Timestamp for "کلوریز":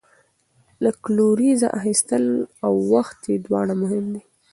1.03-1.61